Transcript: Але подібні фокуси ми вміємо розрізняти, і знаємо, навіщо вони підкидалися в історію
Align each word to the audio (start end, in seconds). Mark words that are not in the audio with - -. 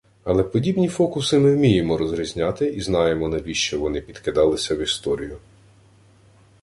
Але 0.23 0.43
подібні 0.43 0.87
фокуси 0.87 1.39
ми 1.39 1.55
вміємо 1.55 1.97
розрізняти, 1.97 2.65
і 2.67 2.81
знаємо, 2.81 3.29
навіщо 3.29 3.79
вони 3.79 4.01
підкидалися 4.01 4.75
в 4.75 4.79
історію 4.79 5.37